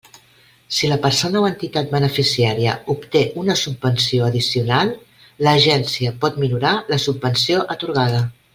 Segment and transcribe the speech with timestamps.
[0.77, 4.91] Si la persona o entitat beneficiària obté una subvenció addicional,
[5.49, 8.25] l'Agència pot minorar la subvenció atorgada.